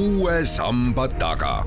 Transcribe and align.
uue 0.00 0.44
samba 0.44 1.08
taga. 1.08 1.64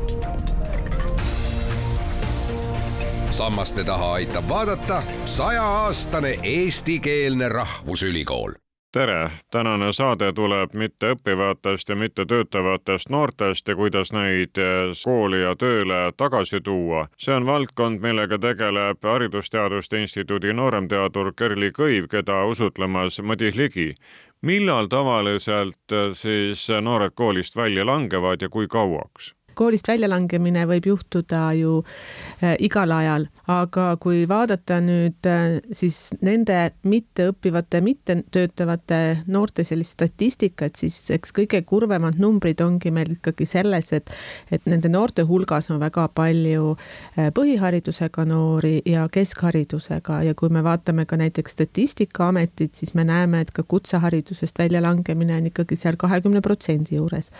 sammaste 3.29 3.83
taha 3.83 4.13
aitab 4.13 4.49
vaadata 4.49 5.03
sajaaastane 5.25 6.39
eestikeelne 6.43 7.49
rahvusülikool 7.49 8.51
tere, 8.93 9.29
tänane 9.51 9.93
saade 9.93 10.33
tuleb 10.33 10.73
mitte 10.73 11.13
õppivatest 11.15 11.89
ja 11.89 11.95
mitte 11.97 12.25
töötavatest 12.29 13.09
noortest 13.09 13.67
ja 13.67 13.75
kuidas 13.75 14.11
neid 14.13 14.59
kooli 15.03 15.41
ja 15.41 15.55
tööle 15.55 16.11
tagasi 16.17 16.61
tuua. 16.61 17.07
see 17.17 17.33
on 17.35 17.45
valdkond, 17.45 18.01
millega 18.01 18.37
tegeleb 18.37 19.01
Haridusteaduste 19.03 20.01
Instituudi 20.01 20.53
nooremteadur 20.53 21.33
Kerli 21.33 21.71
Kõiv, 21.71 22.07
keda 22.07 22.45
usutlemas 22.45 23.21
Madis 23.21 23.55
Ligi. 23.55 23.95
Millal 24.43 24.89
tavaliselt 24.91 25.91
eh, 25.91 26.11
siis 26.17 26.67
noored 26.81 27.15
koolist 27.15 27.55
välja 27.55 27.85
langevad 27.87 28.41
ja 28.41 28.49
kui 28.49 28.67
kauaks? 28.67 29.33
Koolist 29.55 29.87
väljalangemine 29.87 30.65
võib 30.69 30.87
juhtuda 30.91 31.45
ju 31.57 31.79
äh, 31.83 32.55
igal 32.63 32.91
ajal, 32.91 33.27
aga 33.51 33.85
kui 34.01 34.23
vaadata 34.29 34.79
nüüd 34.83 35.27
äh, 35.29 35.57
siis 35.75 36.13
nende 36.23 36.71
mitteõppivate, 36.87 37.81
mittetöötavate 37.83 38.99
noorte 39.27 39.65
sellist 39.67 39.97
statistikat, 39.97 40.77
siis 40.79 40.97
eks 41.13 41.33
kõige 41.35 41.63
kurvemad 41.67 42.19
numbrid 42.21 42.61
ongi 42.63 42.91
meil 42.91 43.15
ikkagi 43.17 43.47
selles, 43.49 43.93
et, 43.95 44.11
et 44.51 44.65
nende 44.69 44.91
noorte 44.91 45.25
hulgas 45.27 45.69
on 45.73 45.81
väga 45.83 46.07
palju 46.15 46.75
äh, 46.75 47.31
põhiharidusega 47.35 48.27
noori 48.29 48.79
ja 48.89 49.07
keskharidusega 49.11 50.21
ja 50.29 50.35
kui 50.37 50.51
me 50.53 50.63
vaatame 50.63 51.07
ka 51.09 51.19
näiteks 51.19 51.53
Statistikaametit, 51.53 52.75
siis 52.75 52.93
me 52.97 53.03
näeme, 53.05 53.43
et 53.43 53.51
ka 53.51 53.63
kutseharidusest 53.67 54.57
väljalangemine 54.59 55.37
on 55.37 55.51
ikkagi 55.51 55.77
seal 55.79 55.99
kahekümne 55.99 56.41
protsendi 56.41 56.95
juures. 56.95 57.31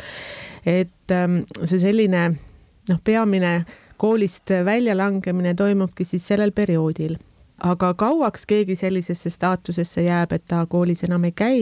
et 0.66 0.92
ähm, 1.12 1.44
see 1.64 1.80
selline 1.80 2.30
noh, 2.90 3.00
peamine 3.04 3.66
koolist 3.98 4.52
väljalangemine 4.66 5.54
toimubki 5.54 6.06
siis 6.06 6.28
sellel 6.28 6.52
perioodil. 6.52 7.18
aga 7.64 7.94
kauaks 7.94 8.46
keegi 8.46 8.76
sellisesse 8.76 9.30
staatusesse 9.30 10.02
jääb, 10.04 10.32
et 10.34 10.44
ta 10.48 10.66
koolis 10.66 11.04
enam 11.04 11.24
ei 11.24 11.32
käi, 11.32 11.62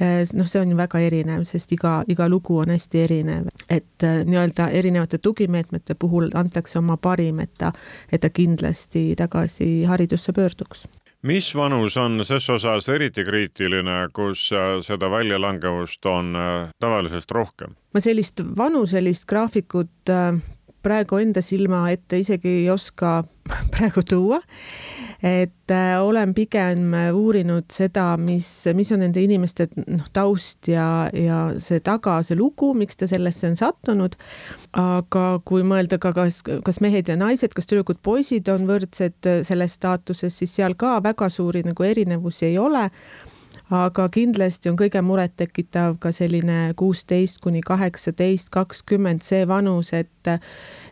eh, 0.00 0.22
noh, 0.32 0.46
see 0.48 0.60
on 0.62 0.70
ju 0.70 0.76
väga 0.76 1.00
erinev, 1.04 1.42
sest 1.44 1.72
iga, 1.72 2.04
iga 2.08 2.28
lugu 2.28 2.56
on 2.62 2.70
hästi 2.72 3.02
erinev, 3.02 3.50
et 3.68 4.06
eh, 4.06 4.22
nii-öelda 4.24 4.68
erinevate 4.68 5.18
tugimeetmete 5.18 5.94
puhul 5.94 6.30
antakse 6.34 6.78
oma 6.78 6.96
parim, 6.96 7.42
et 7.44 7.52
ta, 7.58 7.72
et 8.12 8.20
ta 8.20 8.30
kindlasti 8.30 9.10
tagasi 9.18 9.84
haridusse 9.84 10.32
pöörduks 10.32 10.86
mis 11.22 11.54
vanus 11.54 11.96
on 11.96 12.24
ses 12.24 12.48
osas 12.50 12.88
eriti 12.88 13.24
kriitiline, 13.24 14.08
kus 14.16 14.48
äh, 14.52 14.78
seda 14.84 15.10
väljalangevust 15.10 16.06
on 16.06 16.36
äh, 16.36 16.70
tavalisest 16.80 17.30
rohkem? 17.30 17.76
ma 17.94 18.00
sellist 18.00 18.42
vanuselist 18.56 19.26
graafikut 19.28 20.10
äh, 20.10 20.34
praegu 20.82 21.20
enda 21.20 21.42
silma 21.44 21.84
ette 21.92 22.20
isegi 22.22 22.62
ei 22.62 22.70
oska 22.72 23.20
praegu 23.74 24.02
tuua. 24.06 24.40
et 25.22 25.72
äh, 25.74 26.00
olen 26.00 26.32
pigem 26.34 26.94
uurinud 27.12 27.66
seda, 27.72 28.14
mis, 28.16 28.48
mis 28.74 28.92
on 28.94 29.02
nende 29.04 29.20
inimeste 29.20 29.66
noh, 29.84 30.06
taust 30.16 30.70
ja, 30.70 31.10
ja 31.12 31.40
see 31.60 31.82
taga, 31.84 32.20
see 32.24 32.38
lugu, 32.38 32.72
miks 32.74 32.96
ta 32.96 33.08
sellesse 33.10 33.50
on 33.50 33.58
sattunud. 33.60 34.16
aga 34.72 35.24
kui 35.44 35.64
mõelda 35.66 36.00
ka, 36.00 36.14
kas, 36.16 36.40
kas 36.44 36.80
mehed 36.80 37.12
ja 37.12 37.18
naised, 37.20 37.52
kas 37.56 37.68
tüdrukud, 37.68 38.00
poisid 38.02 38.48
on 38.48 38.64
võrdsed 38.70 39.32
selles 39.48 39.76
staatuses, 39.76 40.38
siis 40.40 40.56
seal 40.56 40.78
ka 40.78 40.98
väga 41.04 41.28
suuri 41.28 41.64
nagu 41.68 41.84
erinevusi 41.84 42.48
ei 42.52 42.58
ole 42.58 42.88
aga 43.70 44.06
kindlasti 44.12 44.70
on 44.70 44.76
kõige 44.78 45.02
murettekitav 45.04 45.96
ka 46.02 46.12
selline 46.14 46.72
kuusteist 46.78 47.40
kuni 47.44 47.62
kaheksateist, 47.64 48.50
kakskümmend 48.54 49.22
see 49.26 49.46
vanus, 49.48 49.92
et 49.94 50.08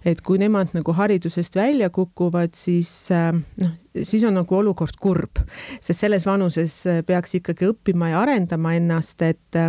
et 0.06 0.20
kui 0.24 0.38
nemad 0.38 0.72
nagu 0.76 0.94
haridusest 0.94 1.58
välja 1.58 1.90
kukuvad, 1.90 2.54
siis 2.56 3.10
noh, 3.10 3.74
siis 4.02 4.24
on 4.24 4.38
nagu 4.38 4.56
olukord 4.56 4.96
kurb, 5.00 5.42
sest 5.80 6.06
selles 6.06 6.26
vanuses 6.26 6.80
peaks 7.06 7.34
ikkagi 7.40 7.72
õppima 7.72 8.12
ja 8.14 8.22
arendama 8.22 8.74
ennast, 8.78 9.22
et 9.22 9.62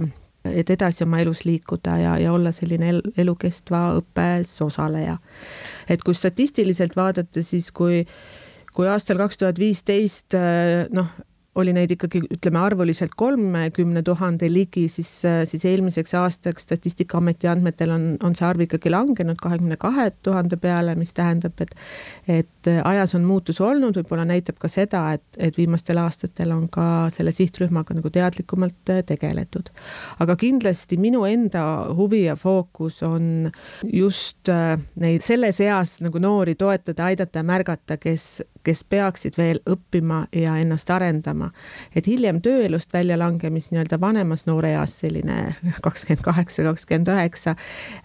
et 0.50 0.69
edasi 0.72 1.03
oma 1.03 1.19
elus 1.19 1.44
liikuda 1.45 1.97
ja, 2.00 2.13
ja 2.17 2.31
olla 2.34 2.53
selline 2.55 2.94
el, 2.94 3.01
elukestva 3.17 3.89
õppes 4.00 4.53
osaleja. 4.63 5.17
et 5.89 6.03
kui 6.03 6.16
statistiliselt 6.16 6.95
vaadata, 6.95 7.44
siis 7.44 7.72
kui 7.72 8.05
kui 8.73 8.88
aastal 8.88 9.17
kaks 9.19 9.41
tuhat 9.41 9.59
viisteist 9.59 10.38
noh, 10.95 11.09
oli 11.57 11.73
neid 11.73 11.91
ikkagi 11.91 12.21
ütleme 12.29 12.59
arvuliselt 12.61 13.15
kolmekümne 13.17 14.03
tuhande 14.05 14.47
ligi, 14.51 14.85
siis, 14.91 15.09
siis 15.49 15.65
eelmiseks 15.65 16.13
aastaks 16.19 16.67
Statistikaameti 16.67 17.49
andmetel 17.49 17.93
on, 17.95 18.05
on 18.23 18.35
see 18.37 18.45
arv 18.45 18.61
ikkagi 18.65 18.91
langenud 18.93 19.39
kahekümne 19.41 19.77
kahe 19.81 20.09
tuhande 20.23 20.59
peale, 20.61 20.95
mis 20.99 21.13
tähendab, 21.17 21.57
et 21.63 21.73
et 22.29 22.69
ajas 22.83 23.15
on 23.17 23.23
muutus 23.25 23.59
olnud, 23.63 23.95
võib-olla 23.97 24.25
näitab 24.27 24.59
ka 24.61 24.69
seda, 24.71 25.01
et, 25.17 25.25
et 25.37 25.57
viimastel 25.57 25.97
aastatel 26.01 26.51
on 26.53 26.67
ka 26.71 26.85
selle 27.13 27.31
sihtrühmaga 27.35 27.95
nagu 27.97 28.11
teadlikumalt 28.13 28.93
tegeletud. 29.09 29.71
aga 30.19 30.35
kindlasti 30.39 30.99
minu 31.01 31.25
enda 31.25 31.63
huvi 31.95 32.25
ja 32.27 32.35
fookus 32.35 33.01
on 33.07 33.49
just 33.83 34.51
neid 34.99 35.25
selles 35.25 35.59
eas 35.66 35.97
nagu 36.05 36.21
noori 36.21 36.55
toetada, 36.59 37.09
aidata 37.09 37.41
ja 37.41 37.47
märgata, 37.47 37.97
kes, 37.97 38.43
kes 38.69 38.84
peaksid 38.85 39.38
veel 39.38 39.59
õppima 39.69 40.24
ja 40.35 40.53
ennast 40.62 40.90
arendama. 40.94 41.50
et 41.96 42.07
hiljem 42.07 42.41
tööelust 42.46 42.94
väljalangemist 42.94 43.72
nii-öelda 43.74 43.97
vanemas 44.02 44.46
noore 44.46 44.75
eas, 44.78 45.00
selline 45.02 45.56
kakskümmend 45.85 46.22
kaheksa, 46.25 46.66
kakskümmend 46.68 47.09
üheksa, 47.09 47.56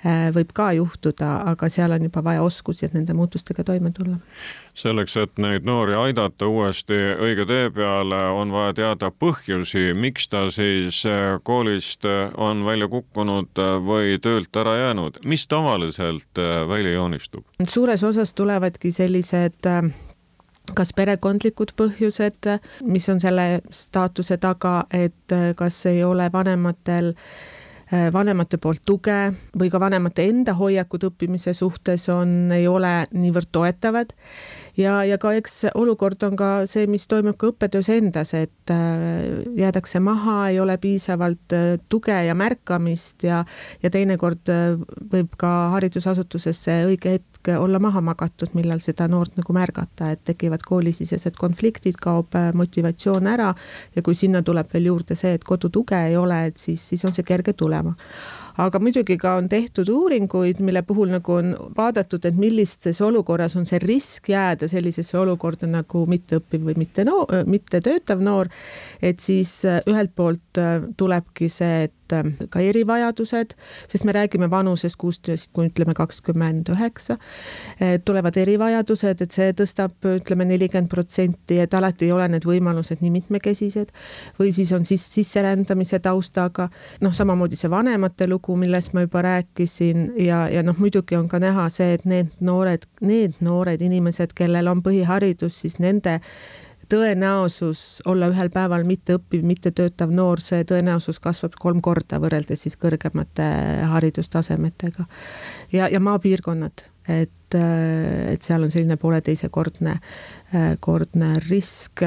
äh, 0.06 0.30
võib 0.34 0.54
ka 0.56 0.70
juhtuda, 0.72 1.34
aga 1.52 1.68
seal 1.68 1.92
on 1.92 2.06
juba 2.08 2.22
vaja 2.24 2.42
oskusi, 2.42 2.86
et 2.86 2.96
nende 2.96 3.16
muutustega 3.16 3.64
toime 3.64 3.92
tulla. 3.92 4.16
selleks, 4.74 5.16
et 5.16 5.38
neid 5.38 5.66
noori 5.68 5.94
aidata 5.94 6.48
uuesti 6.50 6.96
õige 7.22 7.46
tee 7.46 7.68
peale, 7.70 8.22
on 8.34 8.50
vaja 8.52 8.72
teada 8.74 9.10
põhjusi, 9.10 9.92
miks 9.94 10.28
ta 10.32 10.48
siis 10.50 11.04
äh, 11.06 11.36
koolist 11.42 12.08
äh, 12.08 12.32
on 12.36 12.64
välja 12.64 12.88
kukkunud 12.88 13.60
või 13.84 14.16
töölt 14.22 14.56
ära 14.56 14.78
jäänud, 14.80 15.20
mis 15.24 15.46
tavaliselt 15.48 16.42
välja 16.68 16.96
joonistub? 16.96 17.44
suures 17.68 18.02
osas 18.04 18.34
tulevadki 18.34 18.92
sellised 18.92 19.70
kas 20.72 20.94
perekondlikud 20.96 21.74
põhjused, 21.76 22.48
mis 22.88 23.08
on 23.12 23.20
selle 23.20 23.60
staatuse 23.74 24.38
taga, 24.40 24.84
et 24.94 25.34
kas 25.56 25.82
ei 25.90 26.04
ole 26.04 26.30
vanematel 26.32 27.12
vanemate 28.12 28.56
poolt 28.58 28.80
tuge 28.88 29.16
või 29.60 29.68
ka 29.70 29.78
vanemate 29.78 30.24
enda 30.26 30.54
hoiakud 30.56 31.04
õppimise 31.10 31.52
suhtes 31.54 32.08
on, 32.08 32.48
ei 32.56 32.64
ole 32.66 33.04
niivõrd 33.12 33.52
toetavad 33.52 34.14
ja, 34.76 34.94
ja 35.06 35.18
ka 35.20 35.32
eks 35.38 35.64
olukord 35.74 36.22
on 36.26 36.36
ka 36.38 36.50
see, 36.70 36.86
mis 36.90 37.06
toimub 37.10 37.36
ka 37.40 37.50
õppetöös 37.52 37.90
endas, 37.94 38.34
et 38.36 38.72
äh, 38.72 39.44
jäädakse 39.58 40.00
maha, 40.04 40.48
ei 40.50 40.60
ole 40.60 40.76
piisavalt 40.82 41.54
äh, 41.56 41.76
tuge 41.88 42.16
ja 42.26 42.34
märkamist 42.38 43.26
ja, 43.26 43.44
ja 43.82 43.92
teinekord 43.94 44.50
äh, 44.52 44.74
võib 45.12 45.34
ka 45.40 45.52
haridusasutuses 45.76 46.64
see 46.66 46.84
õige 46.90 47.16
hetk 47.18 47.52
olla 47.58 47.78
maha 47.82 48.00
magatud, 48.00 48.54
millal 48.56 48.80
seda 48.80 49.04
noort 49.10 49.36
nagu 49.36 49.52
märgata, 49.52 50.14
et 50.14 50.22
tekivad 50.24 50.64
koolisisesed 50.64 51.36
konfliktid, 51.36 51.98
kaob 52.00 52.32
motivatsioon 52.56 53.28
ära 53.28 53.50
ja 53.94 54.02
kui 54.02 54.16
sinna 54.16 54.40
tuleb 54.42 54.72
veel 54.72 54.88
juurde 54.88 55.16
see, 55.18 55.34
et 55.36 55.44
kodutuge 55.44 55.98
ei 56.08 56.16
ole, 56.16 56.46
et 56.48 56.56
siis, 56.56 56.80
siis 56.88 57.04
on 57.04 57.12
see 57.12 57.26
kerge 57.26 57.52
tulema 57.52 57.92
aga 58.58 58.78
muidugi 58.78 59.16
ka 59.18 59.34
on 59.40 59.48
tehtud 59.48 59.88
uuringuid, 59.90 60.60
mille 60.62 60.82
puhul 60.86 61.10
nagu 61.14 61.32
on 61.38 61.54
vaadatud, 61.76 62.24
et 62.24 62.36
millises 62.38 63.00
olukorras 63.02 63.56
on 63.58 63.66
see 63.66 63.80
risk 63.82 64.30
jääda 64.30 64.68
sellisesse 64.70 65.18
olukorda 65.18 65.66
nagu 65.70 66.04
mitteõppiv 66.10 66.68
või 66.68 66.78
mitte 66.84 67.04
no, 67.06 67.24
mittetöötav 67.46 68.22
noor. 68.22 68.48
et 69.02 69.20
siis 69.20 69.64
äh, 69.64 69.80
ühelt 69.90 70.14
poolt 70.14 70.58
äh, 70.58 70.82
tulebki 70.96 71.48
see, 71.48 71.88
et 71.88 72.12
äh, 72.12 72.30
ka 72.50 72.60
erivajadused, 72.60 73.56
sest 73.88 74.04
me 74.04 74.12
räägime 74.12 74.50
vanusest 74.50 74.96
kuusteist 74.96 75.50
kuni 75.52 75.72
ütleme 75.72 75.94
kakskümmend 75.94 76.68
üheksa, 76.70 77.16
tulevad 78.04 78.36
erivajadused, 78.38 79.22
et 79.24 79.34
see 79.34 79.52
tõstab 79.56 80.06
ütleme 80.14 80.44
nelikümmend 80.46 80.90
protsenti, 80.92 81.58
et 81.64 81.74
alati 81.74 82.06
ei 82.06 82.12
ole 82.12 82.28
need 82.30 82.46
võimalused 82.46 83.02
nii 83.02 83.10
mitmekesised 83.18 83.90
või 84.38 84.52
siis 84.54 84.72
on 84.76 84.84
siis 84.86 85.06
sisserändamise 85.16 85.98
taustaga, 86.04 86.68
noh, 87.00 87.14
samamoodi 87.16 87.58
see 87.58 87.72
vanemate 87.72 88.28
lugu, 88.28 88.43
millest 88.60 88.92
ma 88.92 89.06
juba 89.06 89.22
rääkisin 89.24 90.12
ja, 90.20 90.44
ja 90.52 90.62
noh, 90.62 90.76
muidugi 90.78 91.16
on 91.16 91.28
ka 91.32 91.40
näha 91.40 91.68
see, 91.72 91.94
et 91.96 92.04
need 92.04 92.30
noored, 92.44 92.84
need 93.00 93.40
noored 93.40 93.80
inimesed, 93.82 94.36
kellel 94.36 94.68
on 94.68 94.82
põhiharidus, 94.84 95.62
siis 95.64 95.80
nende 95.80 96.18
tõenäosus 96.92 98.02
olla 98.06 98.28
ühel 98.32 98.50
päeval 98.52 98.84
mitteõppiv, 98.84 99.44
mittetöötav 99.48 100.12
noor, 100.12 100.42
see 100.44 100.64
tõenäosus 100.68 101.20
kasvab 101.24 101.56
kolm 101.60 101.80
korda 101.84 102.20
võrreldes 102.22 102.66
siis 102.66 102.76
kõrgemate 102.76 103.46
haridustasemetega. 103.90 105.06
ja, 105.72 105.88
ja 105.88 106.00
maapiirkonnad, 106.00 106.84
et, 107.08 107.54
et 107.54 108.42
seal 108.42 108.64
on 108.64 108.72
selline 108.72 108.96
pooleteisekordne, 109.00 109.94
kordne 110.84 111.30
risk, 111.48 112.02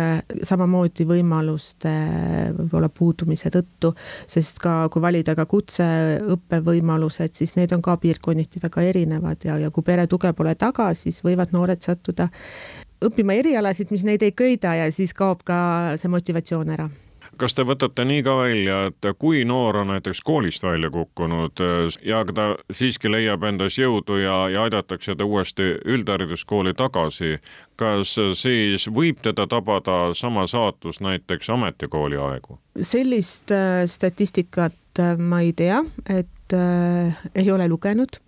samamoodi 0.48 1.06
võimaluste 1.08 1.94
võib-olla 2.58 2.90
puudumise 2.90 3.52
tõttu, 3.54 3.94
sest 4.30 4.62
ka 4.64 4.76
kui 4.94 5.04
valida 5.04 5.36
ka 5.38 5.48
kutseõppevõimalused, 5.50 7.36
siis 7.38 7.56
need 7.60 7.76
on 7.76 7.84
ka 7.86 7.98
piirkonniti 8.02 8.64
väga 8.64 8.86
erinevad 8.90 9.48
ja, 9.48 9.58
ja 9.62 9.72
kui 9.72 9.86
pere 9.88 10.08
tuge 10.08 10.34
pole 10.38 10.56
taga, 10.56 10.92
siis 10.98 11.22
võivad 11.26 11.56
noored 11.56 11.84
sattuda 11.84 12.30
õppima 13.04 13.38
erialasid, 13.38 13.92
mis 13.94 14.06
neid 14.08 14.24
ei 14.26 14.34
köida 14.34 14.74
ja 14.80 14.88
siis 14.92 15.14
kaob 15.14 15.44
ka 15.46 15.60
see 16.02 16.10
motivatsioon 16.12 16.74
ära 16.78 16.90
kas 17.40 17.56
te 17.58 17.64
võtate 17.68 18.06
nii 18.08 18.24
ka 18.26 18.36
välja, 18.40 18.78
et 18.90 19.08
kui 19.20 19.44
noor 19.48 19.82
on 19.82 19.92
näiteks 19.94 20.22
koolist 20.26 20.64
välja 20.64 20.90
kukkunud 20.94 21.62
ja 22.06 22.24
ta 22.34 22.48
siiski 22.72 23.12
leiab 23.12 23.44
endas 23.48 23.78
jõudu 23.78 24.20
ja, 24.22 24.38
ja 24.52 24.66
aidatakse 24.68 25.16
ta 25.16 25.26
uuesti 25.26 25.74
üldhariduskooli 25.86 26.74
tagasi, 26.78 27.38
kas 27.80 28.16
siis 28.40 28.88
võib 28.94 29.22
teda 29.24 29.48
tabada 29.48 30.14
sama 30.18 30.48
saatus 30.48 31.02
näiteks 31.02 31.50
ametikooli 31.54 32.18
aegu? 32.18 32.60
sellist 32.82 33.52
äh, 33.52 33.86
statistikat 33.90 35.00
äh, 35.00 35.18
ma 35.18 35.42
ei 35.42 35.54
tea, 35.58 35.82
et 36.10 36.54
äh, 36.54 37.26
ei 37.36 37.52
ole 37.52 37.66
lugenud, 37.68 38.20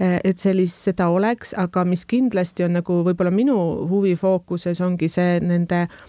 et 0.00 0.42
sellist, 0.42 0.82
seda 0.88 1.06
oleks, 1.14 1.54
aga 1.54 1.84
mis 1.86 2.02
kindlasti 2.06 2.66
on 2.66 2.74
nagu 2.80 3.00
võib-olla 3.06 3.30
minu 3.30 3.56
huvi 3.86 4.16
fookuses 4.18 4.82
ongi 4.82 5.08
see 5.12 5.38
nende 5.40 5.86
äh, 5.86 6.04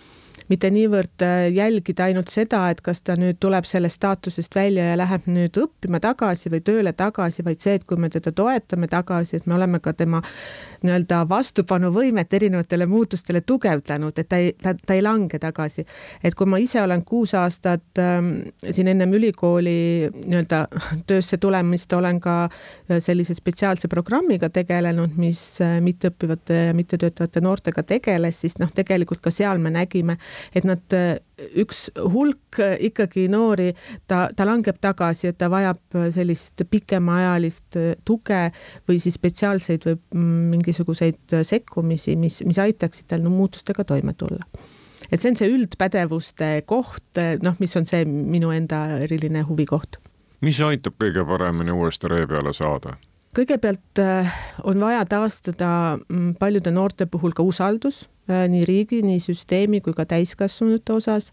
mitte 0.51 0.69
niivõrd 0.71 1.23
äh, 1.25 1.47
jälgida 1.53 2.07
ainult 2.07 2.31
seda, 2.31 2.63
et 2.71 2.81
kas 2.85 3.01
ta 3.05 3.17
nüüd 3.19 3.39
tuleb 3.43 3.65
sellest 3.67 3.99
staatusest 3.99 4.55
välja 4.55 4.91
ja 4.91 4.97
läheb 4.99 5.27
nüüd 5.31 5.57
õppima 5.59 5.99
tagasi 6.03 6.51
või 6.53 6.61
tööle 6.65 6.93
tagasi, 6.97 7.43
vaid 7.45 7.63
see, 7.63 7.77
et 7.79 7.85
kui 7.87 7.99
me 7.99 8.09
teda 8.13 8.31
toetame 8.35 8.87
tagasi, 8.91 9.37
et 9.37 9.47
me 9.47 9.57
oleme 9.57 9.81
ka 9.83 9.93
tema 9.97 10.21
nii-öelda 10.83 11.23
vastupanuvõimet 11.29 12.33
erinevatele 12.33 12.85
muutustele 12.89 13.41
tugevdanud, 13.41 14.17
et 14.17 14.29
ta 14.29 14.39
ei, 14.41 14.53
ta, 14.61 14.73
ta 14.77 14.97
ei 14.97 15.03
lange 15.03 15.39
tagasi. 15.39 15.85
et 16.23 16.35
kui 16.35 16.47
ma 16.47 16.59
ise 16.61 16.81
olen 16.81 17.03
kuus 17.05 17.33
aastat 17.37 18.01
ähm, 18.01 18.31
siin 18.69 18.87
ennem 18.87 19.13
ülikooli 19.13 20.09
nii-öelda 20.13 20.63
töösse 21.07 21.37
tulemist 21.37 21.93
olen 21.93 22.21
ka 22.21 22.37
äh, 22.45 23.01
sellise 23.03 23.33
spetsiaalse 23.33 23.87
programmiga 23.87 24.49
tegelenud, 24.49 25.17
mis 25.17 25.43
äh, 25.61 25.77
mitteõppivate 25.83 26.61
ja 26.69 26.73
mittetöötavate 26.77 27.41
noortega 27.41 27.83
tegeles, 27.83 28.41
siis 28.41 28.57
noh, 28.61 28.71
tegelikult 28.75 29.21
ka 29.23 29.33
seal 29.33 29.61
me 29.61 29.71
nägime, 29.73 30.17
et 30.55 30.67
nad, 30.67 30.97
üks 31.57 31.87
hulk 32.13 32.59
ikkagi 32.89 33.27
noori, 33.31 33.71
ta, 34.09 34.27
ta 34.35 34.47
langeb 34.47 34.79
tagasi, 34.81 35.31
et 35.31 35.37
ta 35.37 35.49
vajab 35.53 35.99
sellist 36.15 36.63
pikemaajalist 36.69 37.77
tuge 38.07 38.41
või 38.89 39.01
siis 39.03 39.19
spetsiaalseid 39.19 39.85
või 39.87 39.99
mingisuguseid 40.55 41.37
sekkumisi, 41.47 42.17
mis, 42.19 42.41
mis 42.47 42.59
aitaksid 42.61 43.09
tal 43.11 43.25
no, 43.25 43.33
muutustega 43.33 43.85
toime 43.87 44.15
tulla 44.17 44.45
et 45.11 45.21
see 45.21 45.31
on 45.31 45.37
see 45.39 45.49
üldpädevuste 45.53 46.49
koht, 46.67 47.19
noh, 47.43 47.55
mis 47.61 47.75
on 47.79 47.87
see 47.87 48.03
minu 48.07 48.51
enda 48.55 48.83
eriline 49.05 49.43
huvikoht. 49.47 50.01
mis 50.41 50.59
aitab 50.61 50.97
kõige 51.01 51.23
paremini 51.25 51.71
uuesti 51.73 52.11
ree 52.11 52.27
peale 52.27 52.53
saada? 52.53 52.97
kõigepealt 53.37 54.01
on 54.65 54.81
vaja 54.81 55.05
taastada 55.05 55.69
paljude 56.39 56.73
noorte 56.73 57.05
puhul 57.05 57.35
ka 57.37 57.45
usaldus 57.45 58.07
Äh, 58.07 58.16
nii 58.27 58.65
riigi, 58.67 59.01
nii 59.05 59.19
süsteemi 59.23 59.79
kui 59.83 59.95
ka 59.97 60.05
täiskasvanute 60.09 60.93
osas. 60.97 61.31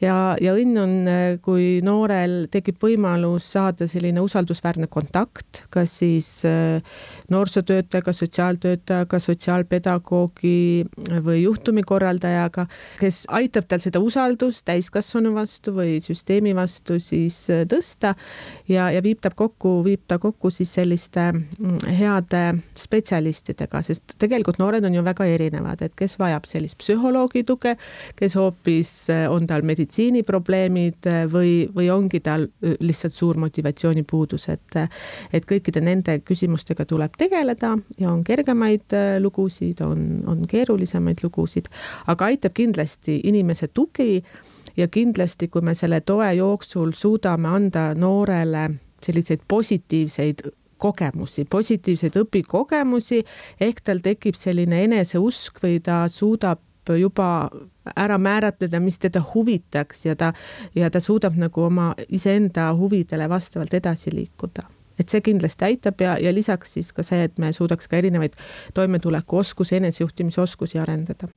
ja, 0.00 0.36
ja 0.40 0.54
õnn 0.58 0.80
on, 0.80 0.94
äh, 1.08 1.22
kui 1.42 1.80
noorel 1.84 2.46
tekib 2.52 2.80
võimalus 2.82 3.52
saada 3.54 3.86
selline 3.90 4.22
usaldusväärne 4.24 4.88
kontakt, 4.90 5.64
kas 5.70 5.98
siis 6.02 6.28
äh, 6.48 6.82
noorsootöötajaga, 7.30 8.12
sotsiaaltöötajaga, 8.12 9.20
sotsiaalpedagoogi 9.20 10.84
või 11.24 11.42
juhtumikorraldajaga, 11.44 12.66
kes 13.00 13.24
aitab 13.28 13.68
tal 13.70 13.82
seda 13.84 14.02
usaldust 14.02 14.64
täiskasvanu 14.68 15.34
vastu 15.36 15.74
või 15.76 15.98
süsteemi 16.04 16.54
vastu 16.56 16.98
siis 17.02 17.44
tõsta 17.70 18.14
ja, 18.68 18.90
ja 18.90 19.02
viib 19.04 19.22
ta 19.22 19.30
kokku, 19.30 19.78
viib 19.86 20.04
ta 20.08 20.18
kokku 20.22 20.50
siis 20.54 20.72
selliste 20.74 21.30
mm, 21.32 21.78
heade 21.98 22.42
spetsialistidega, 22.78 23.82
sest 23.86 24.16
tegelikult 24.20 24.58
noored 24.62 24.84
on 24.84 24.94
ju 24.94 25.04
väga 25.04 25.26
erinevad, 25.30 25.82
et 25.84 25.94
kes 25.98 26.18
vajab 26.24 26.48
sellist 26.48 26.78
psühholoogi 26.80 27.44
tuge, 27.46 27.76
kes 28.18 28.36
hoopis 28.38 28.92
eh, 29.12 29.24
on 29.30 29.46
tal 29.50 29.64
meditsiiniprobleemid 29.66 31.10
eh, 31.10 31.20
või, 31.30 31.52
või 31.74 31.90
ongi 31.92 32.20
tal 32.24 32.48
eh, 32.48 32.76
lihtsalt 32.80 33.16
suur 33.16 33.40
motivatsioonipuudus, 33.42 34.48
et, 34.54 34.80
et 35.34 35.46
kõikide 35.48 35.82
nende 35.84 36.18
küsimustega 36.24 36.86
tuleb 36.88 37.18
tegeleda 37.20 37.74
ja 38.00 38.10
on 38.12 38.24
kergemaid 38.26 38.96
lugusid, 39.22 39.82
on, 39.84 40.24
on 40.30 40.42
keerulisemaid 40.48 41.24
lugusid, 41.24 41.70
aga 42.10 42.32
aitab 42.32 42.56
kindlasti 42.56 43.20
inimese 43.28 43.68
tugi 43.74 44.22
ja 44.76 44.88
kindlasti, 44.88 45.48
kui 45.48 45.62
me 45.62 45.74
selle 45.78 46.00
toe 46.06 46.32
jooksul 46.38 46.94
suudame 46.98 47.48
anda 47.48 47.92
noorele 47.94 48.68
selliseid 49.04 49.44
positiivseid 49.48 50.46
kogemusi, 50.84 51.46
positiivseid 51.50 52.20
õpikogemusi, 52.20 53.22
ehk 53.60 53.80
tal 53.84 54.04
tekib 54.04 54.36
selline 54.38 54.84
eneseusk 54.88 55.62
või 55.64 55.80
ta 55.84 56.04
suudab 56.12 56.60
juba 56.98 57.48
ära 57.96 58.18
määratleda, 58.20 58.80
mis 58.80 58.98
teda 59.00 59.22
huvitaks 59.34 60.04
ja 60.06 60.16
ta, 60.16 60.32
ja 60.76 60.90
ta 60.92 61.00
suudab 61.00 61.38
nagu 61.40 61.62
oma 61.64 61.94
iseenda 62.08 62.72
huvidele 62.76 63.28
vastavalt 63.28 63.74
edasi 63.74 64.12
liikuda. 64.12 64.66
Et 64.98 65.08
see 65.10 65.24
kindlasti 65.24 65.64
aitab 65.64 66.00
ja, 66.04 66.18
ja 66.22 66.34
lisaks 66.34 66.76
siis 66.76 66.92
ka 66.92 67.02
see, 67.02 67.24
et 67.26 67.38
me 67.38 67.52
suudaks 67.52 67.88
ka 67.88 67.96
erinevaid 67.98 68.36
toimetulekuoskusi, 68.74 69.80
enesejuhtimisoskusi 69.80 70.78
arendada. 70.78 71.32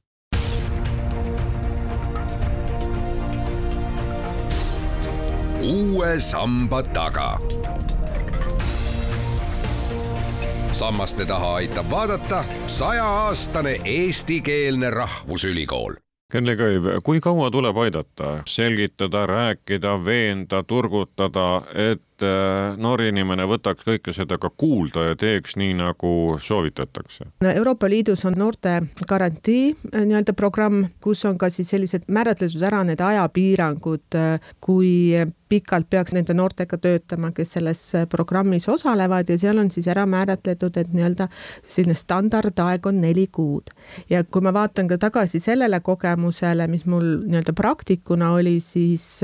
uue 5.68 6.20
samba 6.20 6.80
taga 6.96 7.40
sammaste 10.78 11.26
taha 11.26 11.56
aitab 11.56 11.86
vaadata 11.92 12.44
sajaaastane 12.68 13.80
eestikeelne 13.86 14.90
rahvusülikool. 14.90 15.96
Kenli 16.32 16.54
Kõiv, 16.60 16.90
kui 17.08 17.22
kaua 17.24 17.48
tuleb 17.52 17.78
aidata, 17.82 18.44
selgitada, 18.46 19.24
rääkida, 19.26 19.96
veenda, 20.06 20.60
turgutada, 20.64 21.64
et 21.74 22.04
äh, 22.26 22.76
noor 22.82 23.02
inimene 23.06 23.46
võtaks 23.50 23.86
kõike 23.88 24.14
seda 24.16 24.38
ka 24.42 24.50
kuulda 24.50 25.10
ja 25.10 25.16
teeks 25.20 25.58
nii, 25.60 25.76
nagu 25.80 26.12
soovitatakse? 26.44 27.32
Euroopa 27.54 27.90
Liidus 27.90 28.26
on 28.30 28.38
noorte 28.40 28.80
garantii 29.08 29.72
äh, 29.74 30.06
nii-öelda 30.06 30.36
programm, 30.38 30.86
kus 31.04 31.26
on 31.30 31.38
ka 31.38 31.52
siis 31.54 31.70
sellised 31.74 32.08
määratletud 32.08 32.64
ära 32.68 32.84
need 32.88 33.02
ajapiirangud, 33.04 34.08
äh, 34.18 34.54
kui 34.64 34.94
pikalt 35.48 35.88
peaks 35.90 36.12
nende 36.16 36.36
noortega 36.36 36.78
töötama, 36.82 37.32
kes 37.36 37.56
selles 37.56 37.82
programmis 38.12 38.68
osalevad 38.70 39.30
ja 39.32 39.38
seal 39.40 39.62
on 39.62 39.72
siis 39.72 39.88
ära 39.88 40.06
määratletud, 40.10 40.76
et 40.78 40.92
nii-öelda 40.94 41.30
selline 41.64 41.96
standardaeg 41.96 42.86
on 42.90 43.02
neli 43.02 43.28
kuud. 43.32 43.72
ja 44.10 44.24
kui 44.24 44.44
ma 44.44 44.54
vaatan 44.54 44.88
ka 44.88 44.98
tagasi 44.98 45.40
sellele 45.40 45.80
kogemusele, 45.80 46.68
mis 46.68 46.86
mul 46.86 47.06
nii-öelda 47.24 47.56
praktikuna 47.56 48.34
oli, 48.36 48.60
siis 48.60 49.22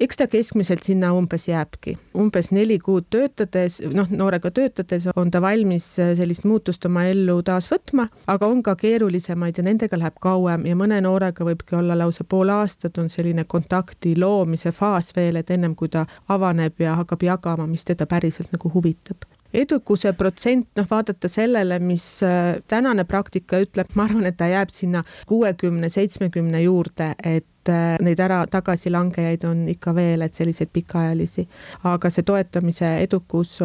eks 0.00 0.16
ta 0.16 0.26
keskmiselt 0.26 0.82
sinna 0.82 1.12
umbes 1.12 1.48
jääbki. 1.48 1.98
Umbes 2.28 2.52
neli 2.52 2.78
kuud 2.82 3.08
töötades, 3.10 3.80
noh, 3.94 4.08
noorega 4.12 4.52
töötades 4.54 5.08
on 5.16 5.32
ta 5.32 5.40
valmis 5.42 5.86
äh, 6.02 6.12
sellist 6.18 6.44
muutust 6.48 6.84
oma 6.88 7.06
ellu 7.08 7.40
taas 7.46 7.70
võtma, 7.72 8.08
aga 8.28 8.48
on 8.48 8.62
ka 8.62 8.76
keerulisemaid 8.78 9.58
ja 9.58 9.64
nendega 9.66 9.98
läheb 9.98 10.18
kauem 10.22 10.66
ja 10.68 10.76
mõne 10.78 11.00
noorega 11.04 11.46
võibki 11.48 11.78
olla 11.78 11.96
lausa 11.98 12.24
pool 12.28 12.52
aastat 12.52 12.98
on 13.00 13.10
selline 13.12 13.44
kontakti 13.48 14.14
loomise 14.18 14.72
faas 14.72 15.10
veel, 15.16 15.40
et 15.40 15.50
ennem 15.50 15.74
kui 15.78 15.90
ta 15.92 16.06
avaneb 16.28 16.78
ja 16.84 16.98
hakkab 17.00 17.24
jagama, 17.24 17.66
mis 17.66 17.86
teda 17.88 18.06
päriselt 18.06 18.52
nagu 18.52 18.70
huvitab. 18.74 19.26
Edukuse 19.54 20.12
protsent, 20.12 20.66
noh, 20.76 20.84
vaadata 20.90 21.28
sellele, 21.32 21.78
mis 21.80 22.04
äh, 22.22 22.58
tänane 22.68 23.06
praktika 23.08 23.62
ütleb, 23.64 23.94
ma 23.96 24.04
arvan, 24.04 24.28
et 24.28 24.36
ta 24.36 24.50
jääb 24.50 24.72
sinna 24.72 25.04
kuuekümne, 25.26 25.88
seitsmekümne 25.88 26.60
juurde, 26.66 27.14
et 27.24 27.46
äh, 27.72 27.96
neid 28.04 28.20
ära 28.20 28.40
tagasilangejaid 28.50 29.44
on 29.48 29.64
ikka 29.72 29.94
veel, 29.96 30.22
et 30.22 30.34
selliseid 30.34 30.70
pikaajalisi. 30.72 31.46
aga 31.88 32.10
see 32.10 32.26
toetamise 32.26 32.90
edukus, 33.02 33.58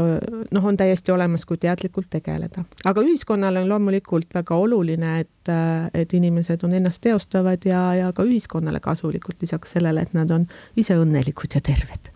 noh, 0.51 0.65
on 0.65 0.77
täiesti 0.77 1.11
olemas, 1.11 1.45
kui 1.45 1.57
teadlikult 1.57 2.09
tegeleda. 2.09 2.65
aga 2.85 3.01
ühiskonnale 3.01 3.63
on 3.63 3.69
loomulikult 3.69 4.33
väga 4.33 4.55
oluline, 4.55 5.19
et, 5.19 5.49
äh, 5.49 5.89
et 5.93 6.13
inimesed 6.13 6.63
on 6.63 6.73
ennast 6.73 7.01
teostavad 7.01 7.65
ja, 7.65 7.85
ja 7.95 8.11
ka 8.13 8.23
ühiskonnale 8.23 8.79
kasulikud, 8.79 9.39
lisaks 9.41 9.77
sellele, 9.77 10.01
et 10.01 10.13
nad 10.13 10.31
on 10.31 10.47
ise 10.75 10.97
õnnelikud 10.99 11.55
ja 11.55 11.61
terved 11.61 12.12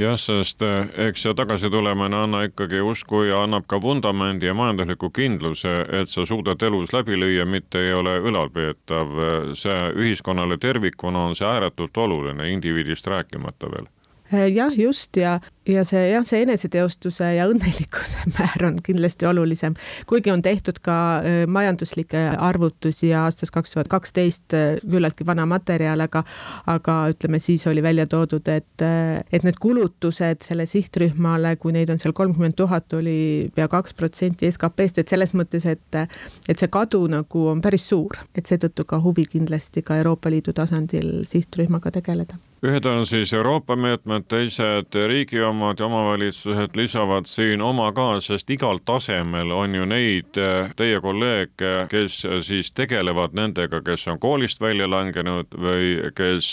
jah, 0.00 0.16
sest 0.16 0.62
eh, 0.64 0.90
eks 1.08 1.26
see 1.26 1.36
tagasitulemine 1.36 2.22
anna 2.24 2.42
ikkagi 2.48 2.80
usku 2.84 3.22
ja 3.28 3.44
annab 3.44 3.68
ka 3.70 3.80
vundamendi 3.82 4.48
ja 4.48 4.56
majandusliku 4.56 5.10
kindluse, 5.14 5.76
et 6.00 6.08
sa 6.08 6.26
suudad 6.26 6.62
elus 6.66 6.94
läbi 6.96 7.18
lüüa, 7.20 7.46
mitte 7.46 7.84
ei 7.86 7.94
ole 7.94 8.18
ülalpeetav. 8.18 9.16
see 9.54 9.78
ühiskonnale 9.94 10.58
tervikuna 10.58 11.26
on 11.30 11.36
see 11.36 11.46
ääretult 11.46 11.96
oluline, 11.96 12.48
indiviidist 12.52 13.06
rääkimata 13.06 13.70
veel 13.70 13.88
jah, 14.32 14.72
just 14.76 15.16
ja 15.16 15.40
ja 15.68 15.84
see 15.84 16.00
jah, 16.10 16.24
see 16.26 16.42
eneseteostuse 16.44 17.26
ja 17.36 17.46
õnnelikkuse 17.50 18.24
määr 18.36 18.64
on 18.68 18.78
kindlasti 18.84 19.26
olulisem, 19.28 19.76
kuigi 20.10 20.32
on 20.32 20.42
tehtud 20.42 20.80
ka 20.84 20.96
äh, 21.20 21.42
majanduslikke 21.50 22.22
arvutusi 22.38 23.10
ja 23.10 23.24
aastast 23.28 23.54
kaks 23.54 23.74
tuhat 23.74 23.90
kaksteist 23.92 24.56
äh, 24.56 24.80
küllaltki 24.80 25.26
vana 25.26 25.46
materjal, 25.50 26.00
aga 26.06 26.24
aga 26.70 26.96
ütleme, 27.12 27.40
siis 27.42 27.66
oli 27.70 27.82
välja 27.82 28.06
toodud, 28.10 28.48
et, 28.48 28.84
äh, 28.84 29.20
et 29.32 29.46
need 29.46 29.60
kulutused 29.60 30.44
selle 30.46 30.66
sihtrühmale, 30.70 31.56
kui 31.60 31.74
neid 31.76 31.92
on 31.92 32.00
seal 32.02 32.14
kolmkümmend 32.16 32.56
tuhat, 32.58 32.92
oli 32.98 33.50
pea 33.54 33.68
kaks 33.70 33.94
protsenti 33.98 34.50
SKP-st, 34.50 35.04
et 35.04 35.12
selles 35.12 35.34
mõttes, 35.36 35.66
et 35.68 36.00
et 36.48 36.58
see 36.58 36.70
kadu 36.72 37.02
nagu 37.10 37.46
on 37.52 37.60
päris 37.62 37.88
suur, 37.90 38.16
et 38.34 38.46
seetõttu 38.46 38.86
ka 38.88 39.00
huvi 39.02 39.26
kindlasti 39.30 39.84
ka 39.86 39.98
Euroopa 40.00 40.30
Liidu 40.32 40.54
tasandil 40.56 41.20
sihtrühmaga 41.28 41.92
tegeleda 41.94 42.38
ühed 42.66 42.84
on 42.84 43.06
siis 43.06 43.32
Euroopa 43.32 43.76
meetmed, 43.76 44.26
teised 44.28 44.96
riigi 45.08 45.40
omad 45.42 45.80
ja 45.80 45.86
omavalitsused 45.86 46.76
lisavad 46.76 47.28
siin 47.30 47.62
oma 47.62 47.90
ka, 47.96 48.20
sest 48.20 48.50
igal 48.50 48.80
tasemel 48.84 49.52
on 49.56 49.74
ju 49.74 49.86
neid 49.88 50.40
eh, 50.40 50.72
teie 50.76 51.00
kolleege, 51.00 51.74
kes 51.90 52.22
siis 52.46 52.72
tegelevad 52.72 53.36
nendega, 53.36 53.82
kes 53.84 54.08
on 54.08 54.20
koolist 54.20 54.60
välja 54.60 54.90
langenud 54.90 55.56
või 55.56 56.10
kes 56.16 56.50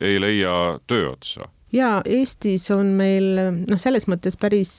ei 0.00 0.20
leia 0.22 0.78
tööotsa 0.86 1.50
ja 1.72 2.00
Eestis 2.04 2.70
on 2.74 2.94
meil 2.98 3.36
noh, 3.66 3.78
selles 3.80 4.06
mõttes 4.10 4.36
päris, 4.40 4.72